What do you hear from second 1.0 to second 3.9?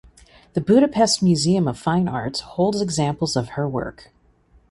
Museum of Fine Arts holds examples of her